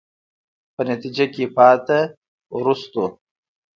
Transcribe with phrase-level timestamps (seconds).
[0.75, 1.99] په نتیجه کې پاتې،
[2.55, 3.05] وروستو.